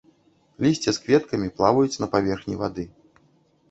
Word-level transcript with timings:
Лісце 0.65 0.95
з 0.97 1.03
кветкамі 1.03 1.53
плаваюць 1.61 1.99
на 2.05 2.13
паверхні 2.19 2.55
вады. 2.67 2.93